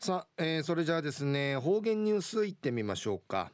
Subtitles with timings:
[0.00, 3.50] さあ、えー、それじゃあですね方言ニュースいってみましょうか、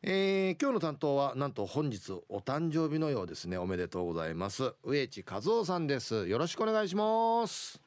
[0.00, 3.58] えー、今日の担当はなんと本日お誕生日のようですね。
[3.58, 4.74] おめでとうございます。
[4.84, 6.28] 植地和夫さんです。
[6.28, 7.82] よろしくお願いします。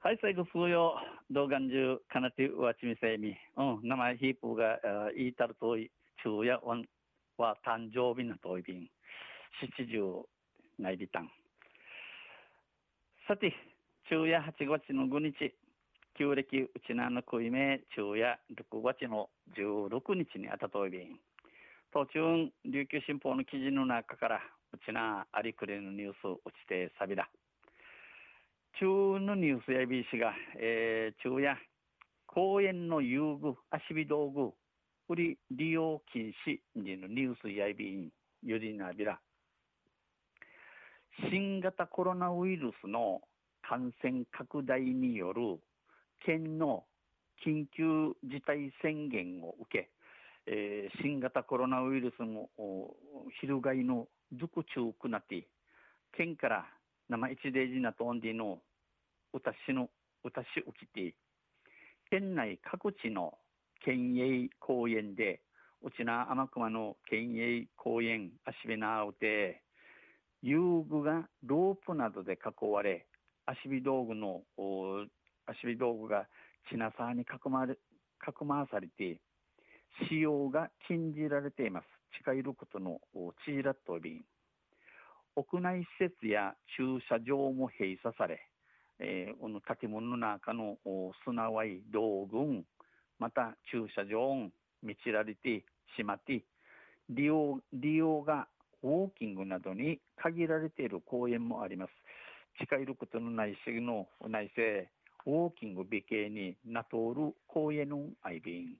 [0.00, 0.96] はい最後数曜
[1.30, 3.36] 動画中かなてわちみせみ。
[3.56, 4.80] うん名前ヒープが
[5.16, 5.88] 言いたるとい
[6.20, 6.60] 昼夜
[7.38, 8.88] は誕生日のといびん
[9.78, 10.02] 七十
[10.80, 11.30] 内ビタン
[13.28, 13.54] さて
[14.08, 15.54] 昼夜8月の5日。
[16.18, 21.18] 旧暦うちなのくいめ昼夜6月の16日にあたといびん。
[21.92, 24.40] 途中琉球新報の記事の中から
[24.72, 27.28] うちなありくれのニュースうちてさびら
[28.80, 31.58] 中のニュースやびしが、えー、昼夜
[32.26, 34.52] 公園の遊具足火道具
[35.08, 38.10] 売り利用禁止にのニュースやびん
[38.42, 39.20] よりなびら。
[41.30, 43.20] 新型コロナウイルスの
[43.60, 45.58] 感染拡大による
[46.24, 46.84] 県の
[47.44, 49.90] 緊急事態宣言を受け、
[50.46, 52.50] えー、新型コロナウイルスも
[53.40, 55.46] 翻のずくちゅくなって、
[56.16, 56.66] 県から
[57.08, 58.58] 生一デージなとんでの
[59.32, 59.88] 歌しの
[60.24, 61.14] 歌しうきて、
[62.10, 63.38] 県内各地の
[63.84, 65.40] 県営公園で、
[65.82, 69.62] うちな天熊の県営公園足べなうて、
[70.42, 73.06] 遊具がロープなどで囲われ、
[73.46, 74.42] 足火道具の
[75.46, 76.26] 足火道具が
[76.70, 77.76] ちなさにかくまれ
[78.18, 79.20] かくまわされて
[80.08, 81.84] 使用が禁じられています
[82.18, 82.98] 近いることの
[83.44, 84.24] チーラット便
[85.34, 88.40] 屋内施設や駐車場も閉鎖され、
[89.00, 90.76] えー、この建物の中の
[91.24, 92.64] すなわい道具
[93.18, 94.50] また駐車場
[94.82, 95.64] 道られて
[95.96, 96.44] しまって
[97.08, 98.46] 利用利用が
[98.82, 101.90] ウォーキングなどに限られている公園もあります。
[102.58, 104.88] 近いることのないしの内政
[105.26, 108.76] ウォーキング美形になとおる公園のアイビン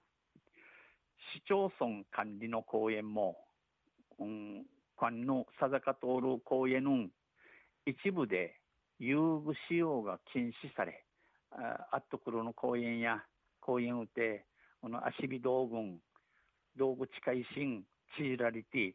[1.34, 3.36] 市町村管理の公園も、
[4.18, 4.64] うん、
[4.98, 7.06] 官のさざか通る公園の
[7.86, 8.56] 一部で
[8.98, 11.04] 遊具使用が禁止され
[11.50, 13.22] あっとくるの公園や
[13.60, 14.44] 公園うて
[14.80, 15.76] この足火道具
[16.76, 17.82] 道具近いしん
[18.16, 18.92] チーラリティ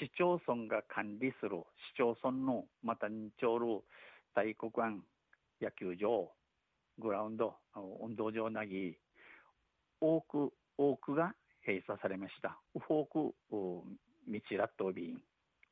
[0.00, 1.62] 市町村が管理する
[1.94, 3.66] 市町村のまたにちょる
[4.34, 5.02] 大黒湾
[5.60, 6.30] 野球場
[6.98, 7.54] グラウンド
[8.02, 8.96] 運動場なぎ
[10.00, 11.34] 多く多くが
[11.66, 12.58] 閉鎖されました。
[12.74, 13.34] ウフォーク
[14.28, 15.20] 道ラットビン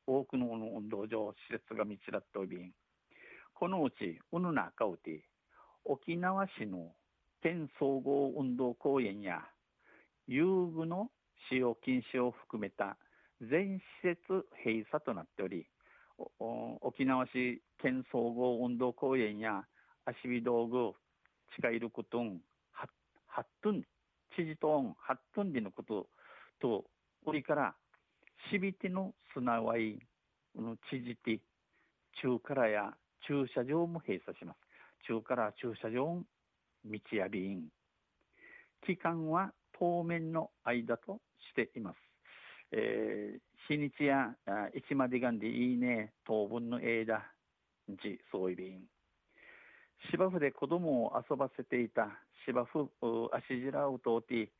[0.07, 2.71] 多くの運動場施設が道ラットビン
[3.53, 5.23] このうちうぬなかうて
[5.83, 6.91] 沖縄市の
[7.41, 9.41] 県総合運動公園や
[10.27, 11.09] 遊具の
[11.49, 12.97] 使用禁止を含めた
[13.41, 15.67] 全施設閉鎖となっており
[16.81, 19.63] 沖縄市県総合運動公園や
[20.05, 20.93] 足火道具
[21.55, 22.41] 近いることん
[23.35, 23.83] 8分
[24.35, 26.07] 知事とん8分でのこと
[26.59, 26.85] と
[27.25, 27.75] おりから
[28.51, 29.99] しびてのすなわい
[30.55, 31.39] の知事て
[32.21, 32.93] 中からや
[33.27, 34.57] 駐車場も閉鎖します。
[35.07, 36.23] 中から駐車場
[36.85, 37.63] 道や便
[38.85, 41.19] 期間は当面の間と
[41.49, 41.97] しています。
[42.71, 44.35] えー、日にちや
[44.87, 47.23] 市までがんでいいね当分の枝
[47.87, 48.94] じそういびん。
[50.11, 52.09] 芝生で子供を遊ばせていた
[52.45, 52.89] 芝生
[53.31, 54.51] 足白を通って、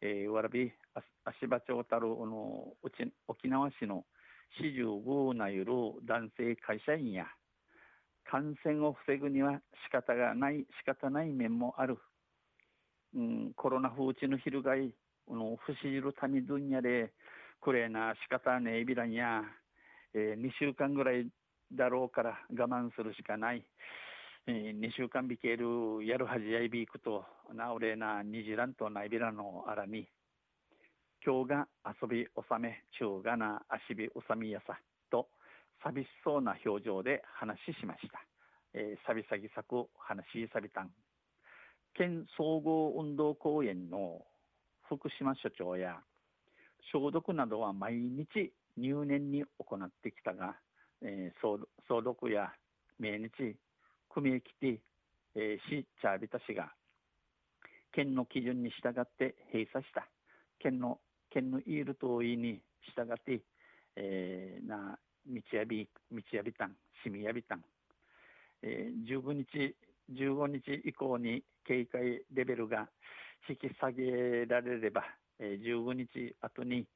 [0.00, 0.72] えー、わらび
[1.24, 4.04] 足場町たるのうち沖縄市の
[4.60, 5.72] 四十五なゆる
[6.06, 7.26] 男性会社員や
[8.30, 11.98] 感染を防ぐには仕方がない仕方ない面もある、
[13.14, 14.94] うん、コロナ風地の翻い
[15.28, 17.12] の不思議る民分野で
[17.60, 19.42] くれな仕方ねえびらんや、
[20.14, 21.26] えー、2週間ぐらい
[21.72, 23.64] だろうから我慢するしかない。
[24.48, 30.06] え、2週間びけるやるはじやいびいくとなおれなにじらんとないびらのあらに
[31.24, 34.78] 今日が遊び納め中がな足び納みやさ
[35.10, 35.26] と
[35.82, 38.22] 寂しそうな表情で話しました。
[38.72, 40.90] えー、さびさぎさく話しさびたん。
[41.94, 44.22] 県総合運動公園の
[44.88, 45.98] 福島所長や
[46.92, 50.54] 消毒などは毎日入念に行ってきたが、
[51.02, 51.58] えー、
[51.88, 52.52] 消毒や
[53.00, 53.56] 命日
[54.16, 54.80] 組み来て、
[55.36, 56.72] えー、市チャービタ氏が
[57.92, 60.08] 県の基準に従って閉鎖した。
[60.58, 60.98] 県の
[61.30, 62.60] 県のイール島に
[62.96, 63.42] 従って、
[63.96, 66.72] えー、な道やび道やびたん
[67.04, 67.62] 市民やびたん、
[68.62, 69.74] えー、15日
[70.12, 72.88] 15日以降に警戒レベルが
[73.48, 75.02] 引き下げられれば
[75.38, 76.86] えー、15日後に、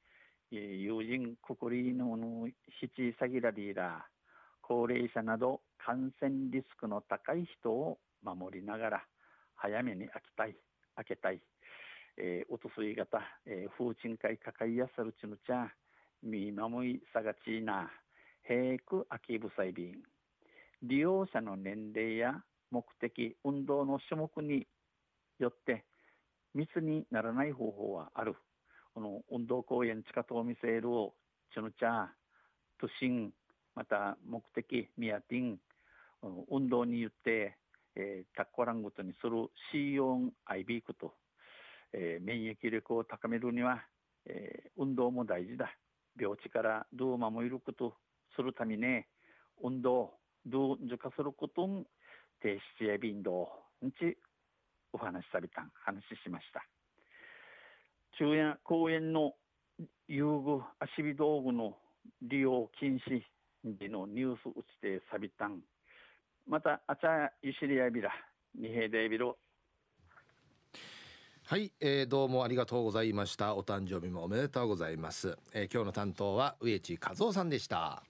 [0.51, 4.05] えー、友人国立の七下ぎらりら
[4.61, 9.03] 高齢者など感染リスクの高い人を守りながら
[9.55, 10.55] 早めに開きたい、
[10.95, 11.41] 開けたい。
[12.17, 15.67] えー、おとすい型、えー、風鎮会かかいやさるちぬちゃ、
[16.23, 17.89] みまむいさがちな、
[18.43, 20.03] 平く秋ぶさいびん。
[20.83, 24.67] 利用者の年齢や目的、運動の種目に
[25.39, 25.85] よって
[26.53, 28.35] 密にならない方法はある。
[28.93, 31.13] この運動公園地下と見せるを
[31.53, 32.09] ちぬちゃ、
[32.79, 33.31] 都心、
[33.75, 35.59] また目的、ミヤティン、
[36.49, 37.57] 運動によって、
[37.95, 41.13] えー、タッコランごとにする C4IB クと、
[41.93, 43.83] えー、免疫力を高めるには、
[44.25, 45.75] えー、運動も大事だ。
[46.19, 47.95] 病地からどう守ること
[48.35, 48.83] するために、
[49.63, 50.13] 運動、
[50.45, 51.85] どう受化することん、
[52.41, 53.49] 低質や便動
[53.81, 54.17] にち
[54.93, 56.63] お話しさびたん、話しました。
[58.17, 59.33] 昼夜公園の
[60.07, 61.77] 遊具、足火道具の
[62.21, 63.21] 利用禁止
[63.65, 65.61] 時のニュース打ちてさびたん。
[66.47, 68.11] また、あちゃいしりやびら、
[68.55, 69.37] にへでびろ。
[71.43, 73.55] はい、えー、どうもありがとうございました。
[73.55, 75.37] お誕生日もおめでとうございます。
[75.53, 78.03] えー、今日の担当は植地和夫さんでした。